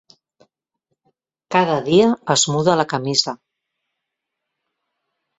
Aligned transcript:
Cada 1.55 1.75
dia 1.89 2.07
es 2.35 2.45
muda 2.53 2.77
la 2.81 2.85
camisa. 2.93 3.35